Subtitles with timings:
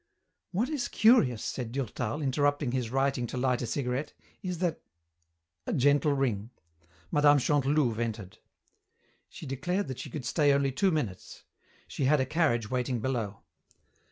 [0.49, 4.81] "What is curious," said Durtal, interrupting his writing to light a cigarette, "is that"
[5.67, 6.49] A gentle ring.
[7.11, 7.37] Mme.
[7.37, 8.39] Chantelouve entered.
[9.29, 11.43] She declared that she could stay only two minutes.
[11.87, 13.41] She had a carriage waiting below.